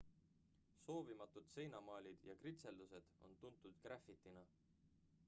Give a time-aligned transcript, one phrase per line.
[0.85, 4.45] soovimatud seinamaalid ja kritseldused on tuntud grafitina